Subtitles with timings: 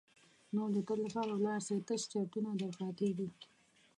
[0.55, 3.29] نور د تل لپاره ولاړ سي تش چرتونه در پاتیږي.